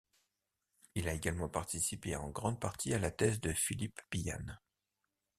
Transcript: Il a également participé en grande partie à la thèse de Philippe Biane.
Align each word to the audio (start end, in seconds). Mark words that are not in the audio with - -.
Il 0.95 1.07
a 1.07 1.13
également 1.13 1.47
participé 1.47 2.15
en 2.15 2.31
grande 2.31 2.59
partie 2.59 2.91
à 2.95 2.97
la 2.97 3.11
thèse 3.11 3.39
de 3.39 3.53
Philippe 3.53 4.01
Biane. 4.09 4.59